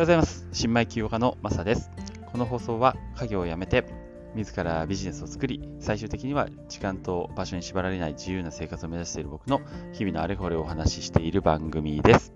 [0.00, 0.48] ようございます。
[0.52, 1.90] 新米起業家のマサです。
[2.32, 3.84] この放送は家業を辞めて、
[4.34, 9.60] 自らビジネスを作り、最終的には時間と場所に縛られない自由な生活を目指している僕の
[9.92, 12.32] 日々のあれこれをお話ししている番組です。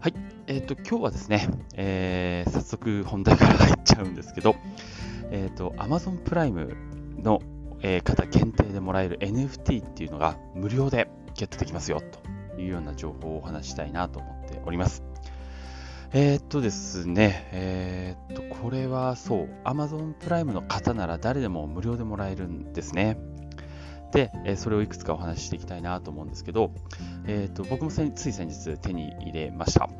[0.00, 0.14] はい。
[0.46, 4.56] えっ、ー、と、今日はですね、えー、早速本題から入っちゃうんですけど、
[5.30, 6.74] えっ、ー、と、Amazon プライム
[7.22, 7.42] の、
[7.82, 15.05] え方限定でもらえる NFT っていうのが無料でゲットできますよというような情報をお話したいなと思っております。
[16.12, 23.18] えー、っとですね、えー、っと、これはそう、Amazon プライムの方なら誰でも無料でもらえるんですね。
[24.12, 26.70] で、えそれをいくつかお話ししていきたいなと思うんですけど、
[27.26, 29.90] えー、っと僕もつい先日手に入れました。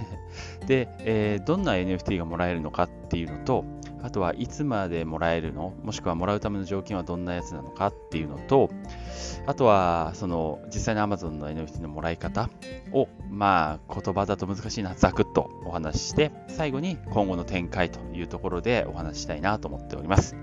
[0.66, 3.64] で、えどんな NFT がもらえるのかっていうのと、
[4.02, 5.74] あとはいつまでもらえるの？
[5.82, 8.70] もしくはもらうための条件はどんなやつなのかっていうのと、
[9.46, 12.50] あとは、その、実際の Amazon の NFT のもらい方
[12.92, 20.36] を、まあ、言葉だと難しいな、ざくっとお話しして、最後に今後の展開というところでお話ししたいなと思っております。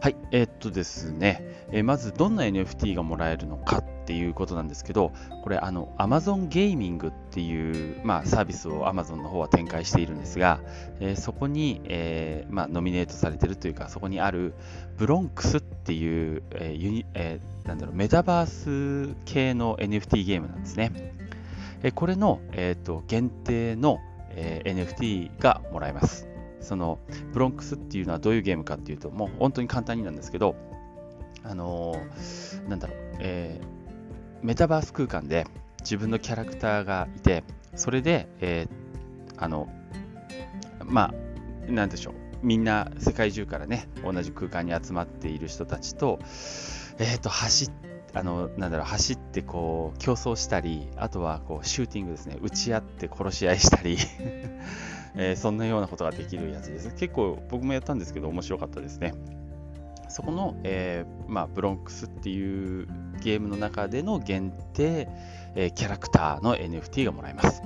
[0.00, 10.60] はい、えー、っとですね、えー、まずどんな NFT がもらえるのかっていうことなんですけど、これ、あの、Amazon Gaming っていう、まあ、サービスを Amazon の方は展開しているんですが、
[11.00, 14.54] えー、そこに、えー、まあ、ノミネートされてるというか、そこにある
[14.98, 21.14] ブロンクスっていう、えーユニえ、なんだろう、メタバース系の NFT ゲームなんですね。
[21.84, 23.98] え、これの、えーと、限定の、
[24.30, 26.28] え、NFT がもらえます。
[26.60, 27.00] その
[27.32, 30.54] ブロンクスっていうのはどういうゲームかっていうと、もう本当に簡単になんですけど、
[31.44, 33.81] あのー、なんだろう、えー、
[34.42, 35.46] メタバース空間で
[35.80, 39.68] 自分のキャラクターがいて、それで、えー、あの、
[40.84, 41.12] ま
[41.68, 46.18] あ、なんでしょう、みんな世界中からね、同じ空間に集まっている人たちと、
[46.98, 53.96] え、ー、と、走って、あの、なんだろう、走ってこう、競争したり、あとはこう、シューティングですね、撃ち合って殺し合いしたり
[55.14, 56.94] えー、そんなようなことができるやつです。
[56.94, 59.14] 結構僕もやったんですけど、面白かったですね。
[60.12, 62.86] そこの、えー、まあ、ブロンクスっていう
[63.22, 65.08] ゲームの中での限定、
[65.54, 67.62] えー、キャラクターの NFT がもらえます。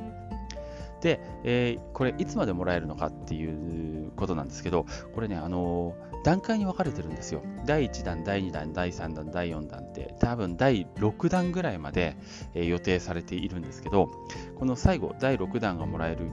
[1.01, 7.43] で、えー、これいつまでもらえるのかっていうことなんですけど、これね、あのー、段階に分かれてるんですよ。
[7.65, 12.17] 第1弾、第2弾、第3弾、第4弾って、多分第6弾ぐらいまで、
[12.55, 14.09] えー、予定されているんですけど、
[14.57, 16.31] この最後、第6弾がもらえる、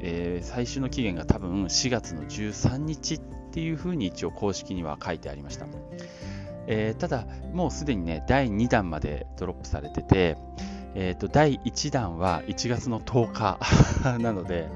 [0.00, 3.20] え最終の期限が多分4月の13日
[3.52, 5.66] っていうふうに一応公式には書いてありました。
[6.66, 10.38] えただ、もうすでにね、第2弾までドロップされてて、
[10.94, 13.58] えーと、第1弾は1月の10日
[14.18, 14.68] なので、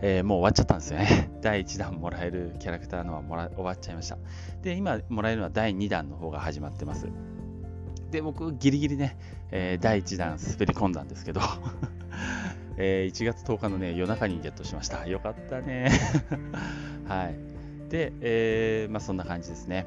[0.00, 1.30] えー、もう終わっちゃったんですよね。
[1.42, 4.16] 第1弾もらえるキャラクターのはもら終わっちゃいました。
[4.62, 7.08] で、今もらえるのは第2弾の方が始まってます。
[8.10, 9.18] で、僕、ギリギリね、
[9.50, 11.40] えー、第1弾滑り込んだんですけど
[12.76, 15.06] えー、1月10日のね、夜中にゲットしました。
[15.06, 15.90] よかったね。
[17.06, 17.53] はい。
[17.94, 19.86] で、えー、まあそんな感じですね。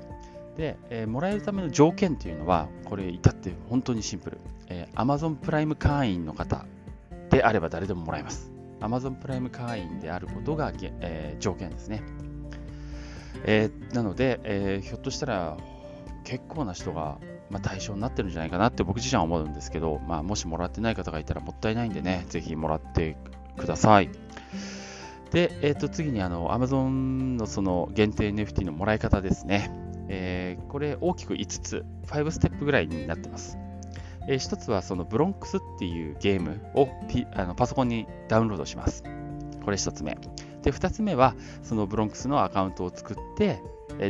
[0.56, 4.38] で、えー、もらえるための条件っていうのは、これ至って本当にシンプル。
[4.69, 6.66] えー、Amazon プライム会員の方
[7.29, 8.50] であれば誰でももらえます。
[8.79, 12.01] Amazon プライム会員であることが、えー、条件ですね。
[13.44, 15.57] えー、なので、え、ひょっとしたら
[16.23, 17.17] 結構な人が、
[17.50, 23.17] まあ、対象になってるんじゃないかなって僕自身は思うんですけど、まあ、もしもらってない方がいたらもったいないんでね、ぜひもらって
[23.57, 24.09] ください。
[25.32, 29.72] で、えー、と次にあの Amazon のその限定 NFT のもらい方ですね。
[30.10, 33.58] えー、これ大きく5つ、5ステップぐらいになってます。
[34.28, 36.90] えー、1つはそのブロンクスっていうゲームを
[37.34, 39.04] あのパソコンにダウンロードします。
[39.64, 40.18] これ1つ目。
[40.64, 43.62] で、2つ目はそのブロンクスのアカウントを作って、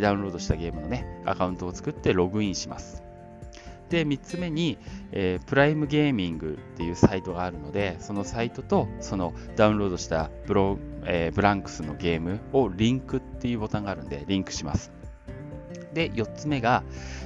[0.02, 3.07] ダウンロードしたゲームのね、アカウントを作ってログインします。
[3.90, 4.78] で、3つ目に、
[5.12, 14.92] えー、プライムゲーミングっていうサイトがあるので、そのサイトとそのダウンロードしたブロ、えー、ブランクスのゲームをリンクっていうボタンがあるんで、リンクします。
[15.94, 16.84] で、4つ目が、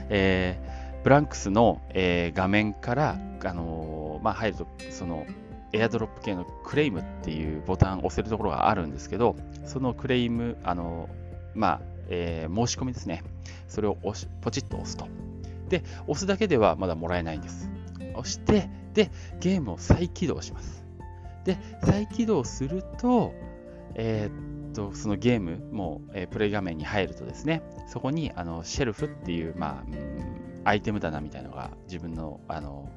[0.09, 5.25] えー、ブランクスの、え、画面から、あの、まあ、入ると、その、
[5.73, 9.35] エアドロップ系のクレイムっていうボタンを押せるところがあるんですけど、
[9.65, 11.09] そのクレイム、あの
[11.55, 13.23] まあ、え申し込みですね。
[13.67, 15.07] それを押しポチッと押すと。
[15.71, 17.71] で、押すだけではまだもらえないんです。
[18.13, 19.09] 押して、で、
[19.39, 20.85] ゲームを再起動します。
[21.45, 23.33] で、再起動すると、
[23.95, 29.83] えー、と、そのゲームも、えー、プレイ画面に入るとですね、そこにあのシェルフっていう、ま
[30.65, 32.91] あ、アイテム棚みたいなのが自分のあの、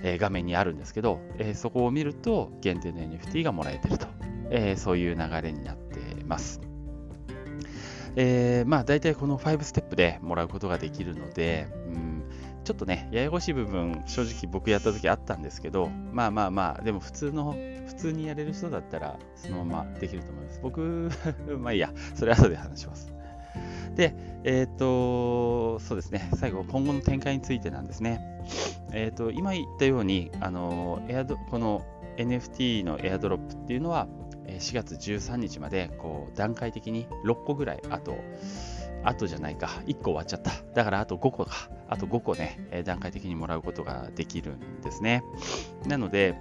[0.00, 4.06] えー、画面にあるんですけど、え、そこを見ると限定の NFT がもらえてると、
[4.50, 6.60] えそういう流れになってます。
[8.16, 12.22] えー、まあ大体この5ステップでもらうことができるので、うん、
[12.64, 17.56] ちょっとね、ややこしい部分、正直僕やった時あったんですけど、まあまあまあ、でも普通の、
[17.86, 20.60] 普通にやれる人だったら、そのままできると思います。
[20.62, 21.10] 僕、
[21.58, 23.10] まあいいや、それ後で話します。
[23.94, 24.14] で、
[24.44, 28.20] えっ、ー、と、そうですね、最後、今後の展開についてなんですね。
[28.92, 31.86] えっ、ー、と、今言ったように、あの、エアドこの
[32.18, 34.08] NFT のエアドロップっていうのは、
[34.48, 38.16] 4月13日まで、こう、段階的に6個ぐらい、あと、
[39.04, 40.50] あとじゃないか、1個終わっちゃった。
[40.74, 45.22] だからあと5個か、あと5個ね、段階的にもらうことができるんですね。
[45.86, 46.36] なので、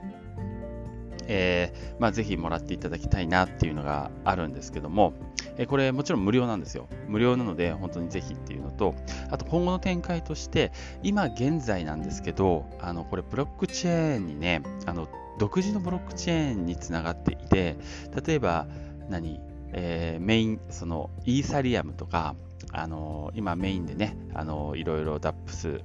[1.28, 5.14] えー、まあ、ぜひもらっていただきたいなっていうのがあるんですけども、
[5.58, 6.88] えー、これもちろん無料なんですよ。
[7.08, 8.96] 無料なので本当にぜひっていうのと、
[9.30, 10.72] あと今後の展開として、
[11.04, 17.78] 今現在なんですけど、あのこれブロックチェーンにね、あの独自のブロックチェーンにつながっていて、
[18.26, 18.68] 例えば
[19.10, 19.40] 何、
[19.74, 22.36] えー、メイン、そのイーサリアムとか、
[22.72, 25.82] あの今メインでね、あのいろいろ DAPS、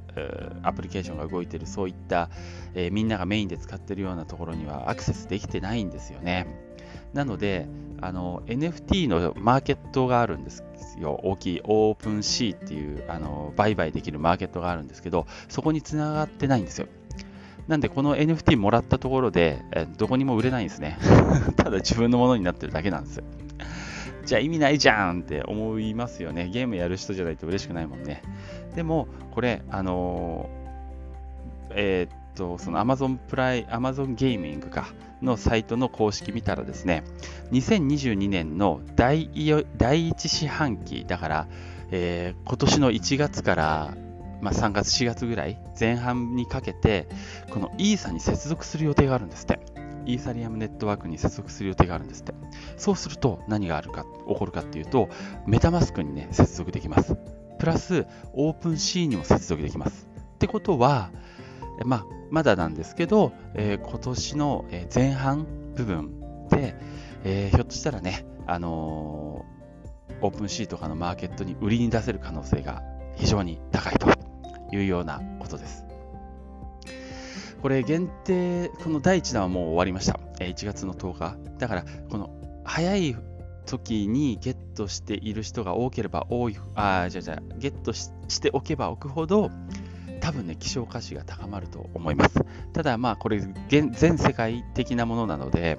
[0.63, 2.31] アプリケーションが動いてるそういった、
[2.75, 6.47] え、みんながメインで使ってるようなところにはアクセスできてないんですよね。
[7.13, 7.67] なので、
[8.01, 10.65] あの NFT のマーケットがあるんです
[10.99, 11.21] よ。
[11.23, 16.89] 大きいオープンシーっていうあの売買できるマーケットがあるんですけど、そこにつながってないんですよ。
[17.69, 20.99] なんで、この NFT もらったところで、えどこにも売れないんですね。
[21.57, 23.25] ただ自分のものになってるだけなんですよ。
[24.25, 26.49] じゃあ意味ないじゃんって思いますよね。
[26.49, 28.23] ゲームやる人じゃないと嬉しくないもんね。
[28.75, 34.87] でも、これ、あのー、えー、っと、その Amazon プライ、Amazon ゲーミングか、
[35.23, 37.05] のサイトの公式見たらですね、
[37.53, 39.31] 2022年の第
[39.77, 41.47] 第1四半期、だから、
[41.91, 43.95] えー、今年の1月から、
[44.43, 47.09] まあ、3月、4月ぐらい、前半にかけて、
[47.51, 49.61] このイーサに接続する予定があるんですって。
[50.05, 52.35] イーサリアムネットワークに接続する予定があるんですって。
[52.77, 55.09] そうすると何があるか、起こるかっていうと、
[55.47, 57.17] メタマスクにね、接続できます。
[57.59, 60.09] プラス、オープンシーにも接続できます。
[60.35, 61.13] ってことは、
[61.85, 65.47] まあ、まだなんですけど、えー、今年の前半
[65.77, 66.75] 部分で、
[67.25, 72.83] えー、ひょっとしたらね、あのー、 OpenSea とかのマーケットに売りに出せる可能性が
[73.17, 74.12] 非常に高いと
[74.73, 75.85] いうようなことです。
[77.61, 80.19] これ限定、この第1弾はもう終わりました。
[80.41, 81.37] 1月の10日。
[81.59, 82.31] だから、この
[82.65, 83.17] 早い
[83.67, 88.11] 時にゲットしている人が多ければ多い、あ、じゃじゃゲットし
[88.41, 89.51] ておけば置くほど、
[90.21, 92.41] 多分ね、希少価値が高まると思います。
[92.73, 95.79] ただ、まあ、これ、全世界的なものなので、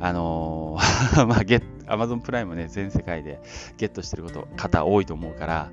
[0.00, 3.40] あのー、 まあ、ゲッ Amazon プライムね、全世界で
[3.76, 5.70] ゲットしてること方多いと思うから、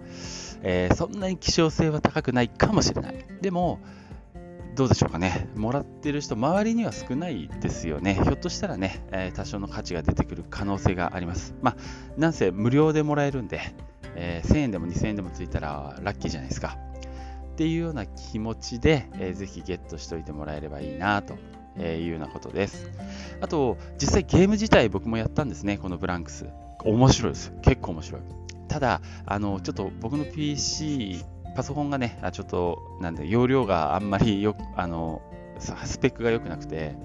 [0.63, 3.25] えー、そんなに希少性は高くないかもしれない。
[3.42, 3.80] でも、
[4.75, 5.50] どうでしょうかね。
[5.56, 8.19] もらってる人、周りには少ないですよね。
[8.24, 11.56] ひょっとしたらね、えー、多少の価値が出てくる可能性があります。
[11.62, 11.75] まあ、
[12.18, 13.60] なんせ無料でもらえるんで、
[14.16, 16.78] えー、1000円でも2000円でもついたらラッキーじゃないですか。
[17.52, 21.36] っていうような気持ちで、えー、ぜひゲットしておいてもらえればいいなと
[21.78, 22.90] いうようなことです。
[23.40, 26.48] あと、実際ゲーム自体僕もやったんですね、このブランクス。
[26.84, 27.54] 面白いです。
[27.62, 28.22] 結構面白い。
[28.68, 31.24] ただ、あの、ちょっと僕の PC
[31.56, 35.22] パソコンがね、ちょっと、なんで、容量があんまりよあの、
[35.60, 36.96] スペックが良くなくて、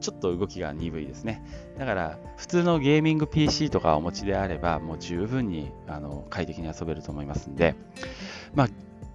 [0.00, 1.42] ちょっと動きが鈍いですね。
[1.78, 7.74] だから、普通のゲーミング PC とかお持ちであれば、もう十分にあの快適に遊べると思いますんで、
[8.54, 8.68] まあ、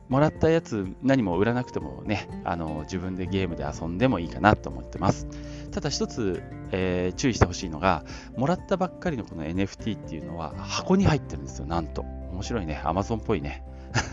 [0.09, 5.27] もらったやつ何も売らなくてもね、あの自分でゲームで遊んでもいいかなと思ってます。
[5.71, 6.41] ただ一つ、
[6.71, 8.03] えー、注意してほしいのが、
[8.35, 12.01] もらったばっかりのこの NFT っていうのは箱に入ってるんですよ、なんと。
[12.31, 12.81] 面白いね。
[12.83, 13.63] Amazon っぽいね。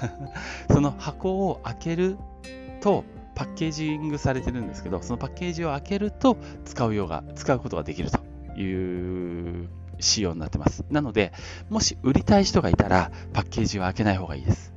[0.70, 2.16] その箱を開ける
[2.80, 3.04] と
[3.34, 8.18] パッケージングされてるんですけど、そのパッケージを開けると使うようが、使うことができると
[8.58, 9.68] いう
[9.98, 10.84] 仕様になってます。
[10.90, 11.32] なので、
[11.70, 14.74] もし売りたい人がいたら、パッケージは開けない方がいいです。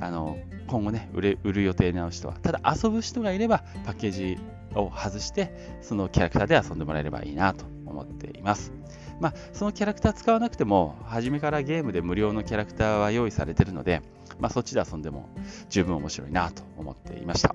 [0.00, 0.36] あの、
[0.68, 2.34] 今後ね、売れ売る予定の人は。
[2.34, 4.38] ただ遊ぶ人がいれば、パッケージ
[4.74, 8.72] を外して、そのキャラクターで遊んでもらえればいいなと思っています。
[9.20, 14.02] まあ、そのキャラクター使わなくても、初めからゲームで無料のキャラクターは用意されているので、
[14.38, 15.28] まあ、そっちで遊んでも
[15.70, 17.54] 十分面白いなと思っていました。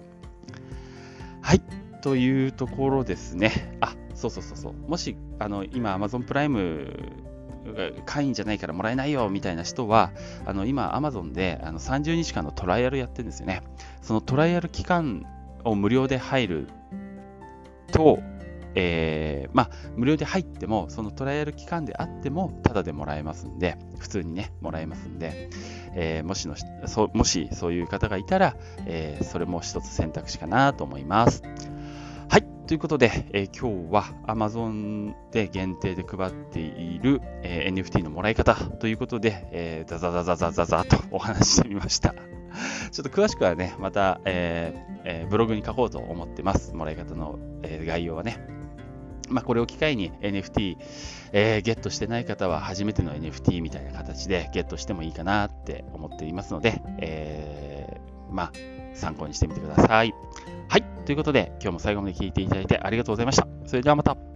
[1.41, 1.61] はい、
[2.01, 3.77] というところですね。
[3.79, 4.73] あ、そうそうそうそう。
[4.89, 6.97] もし、あの、今 Amazon プライム
[8.05, 10.11] 会員じゃないからもらえないよみたいな人は、
[10.45, 13.61] あの今 Amazon であの30日間のトライアルやってるんですよね。
[14.01, 15.25] そのトライアル期間
[15.63, 16.67] を無料で入る
[17.91, 18.19] と、
[18.75, 25.49] えー、まあ、無料で入っても、そのトライアル期間であっても、タダでもらえますんで、普通にね、もらえますんで、
[25.95, 26.55] えー、もしの
[26.87, 28.55] そもしそういう方がいたら、
[28.85, 31.43] えー、それも一つ選択肢かなと思います。
[32.67, 42.15] ということで、えー、今日は Amazon で限定で配っている、え NFT のもらい方ということで、えー、ザザザザザザザとお話してみました。
[42.91, 46.73] ちょっと詳しくはね、また、えーえー、ブログに書こうと思ってます。
[46.73, 48.37] もらい方の、えー、概要はね。
[49.29, 50.77] まあ、これを機会に NFT、
[51.31, 58.51] えー、ゲットしてない方は初めての NFT みたいな形でゲットしてもいいかなって思っていますので、えー、まあ、
[58.93, 60.13] 参考にしてみてください。
[60.67, 60.83] はい。
[61.05, 63.47] ということで、今日も最後まで聴いていただいてありがとうございました。
[63.65, 64.32] それではまた。